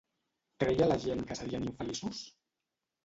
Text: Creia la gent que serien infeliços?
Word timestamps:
Creia 0.61 0.87
la 0.91 0.97
gent 1.05 1.21
que 1.31 1.39
serien 1.41 1.67
infeliços? 1.73 2.27